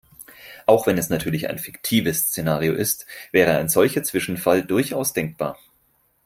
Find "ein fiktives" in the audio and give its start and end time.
1.47-2.29